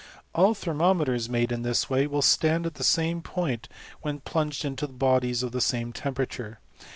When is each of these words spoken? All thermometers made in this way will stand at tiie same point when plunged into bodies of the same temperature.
All 0.33 0.55
thermometers 0.55 1.29
made 1.29 1.51
in 1.51 1.61
this 1.61 1.87
way 1.87 2.07
will 2.07 2.23
stand 2.23 2.65
at 2.65 2.73
tiie 2.73 2.81
same 2.83 3.21
point 3.21 3.69
when 4.01 4.19
plunged 4.21 4.65
into 4.65 4.87
bodies 4.87 5.43
of 5.43 5.51
the 5.51 5.61
same 5.61 5.93
temperature. 5.93 6.59